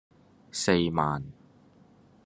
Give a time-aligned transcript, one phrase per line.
[0.51, 1.23] 四萬